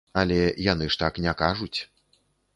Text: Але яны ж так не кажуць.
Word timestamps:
Але 0.21 0.37
яны 0.71 0.87
ж 0.95 0.99
так 1.03 1.21
не 1.27 1.35
кажуць. 1.43 1.79